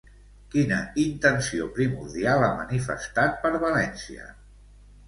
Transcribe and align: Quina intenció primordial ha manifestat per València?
Quina 0.53 0.79
intenció 1.03 1.67
primordial 1.77 2.49
ha 2.49 2.51
manifestat 2.65 3.39
per 3.47 3.55
València? 3.69 4.29